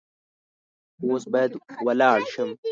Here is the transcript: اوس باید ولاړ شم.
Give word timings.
اوس 1.03 1.23
باید 1.33 1.51
ولاړ 1.85 2.19
شم. 2.33 2.49